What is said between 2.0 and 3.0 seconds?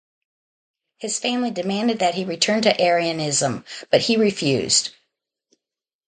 he return to